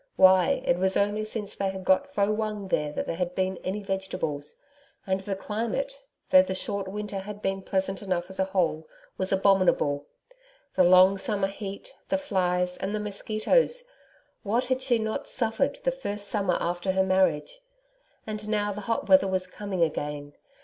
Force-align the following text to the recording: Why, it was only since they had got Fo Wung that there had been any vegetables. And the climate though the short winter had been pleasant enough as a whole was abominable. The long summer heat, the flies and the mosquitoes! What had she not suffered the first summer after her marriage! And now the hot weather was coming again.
Why, 0.15 0.63
it 0.65 0.79
was 0.79 0.97
only 0.97 1.23
since 1.23 1.55
they 1.55 1.69
had 1.69 1.83
got 1.85 2.11
Fo 2.11 2.31
Wung 2.33 2.69
that 2.69 3.05
there 3.05 3.15
had 3.15 3.35
been 3.35 3.57
any 3.63 3.83
vegetables. 3.83 4.55
And 5.05 5.19
the 5.19 5.35
climate 5.35 5.95
though 6.31 6.41
the 6.41 6.55
short 6.55 6.87
winter 6.87 7.19
had 7.19 7.39
been 7.39 7.61
pleasant 7.61 8.01
enough 8.01 8.27
as 8.27 8.39
a 8.39 8.45
whole 8.45 8.87
was 9.19 9.31
abominable. 9.31 10.07
The 10.75 10.83
long 10.85 11.19
summer 11.19 11.45
heat, 11.45 11.93
the 12.09 12.17
flies 12.17 12.77
and 12.77 12.95
the 12.95 12.99
mosquitoes! 12.99 13.83
What 14.41 14.63
had 14.63 14.81
she 14.81 14.97
not 14.97 15.27
suffered 15.29 15.77
the 15.83 15.91
first 15.91 16.29
summer 16.29 16.57
after 16.59 16.93
her 16.93 17.03
marriage! 17.03 17.59
And 18.25 18.49
now 18.49 18.73
the 18.73 18.81
hot 18.81 19.07
weather 19.07 19.27
was 19.27 19.45
coming 19.45 19.83
again. 19.83 20.33